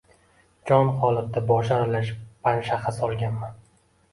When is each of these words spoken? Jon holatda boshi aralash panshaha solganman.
Jon 0.69 0.87
holatda 1.03 1.43
boshi 1.51 1.73
aralash 1.75 2.09
panshaha 2.47 2.95
solganman. 2.99 3.57